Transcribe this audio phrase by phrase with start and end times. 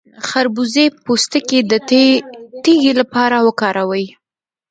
[0.13, 1.73] د خربوزې پوستکی د
[2.63, 4.05] تیږې لپاره وکاروئ